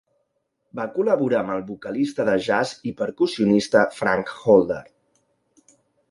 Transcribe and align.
Va 0.77 0.85
col·laborar 0.93 1.41
amb 1.41 1.51
el 1.55 1.59
vocalista 1.67 2.25
de 2.29 2.37
jazz 2.47 2.71
i 2.91 2.93
percussionista 3.01 3.83
Frank 3.99 4.33
Holder. 4.39 4.81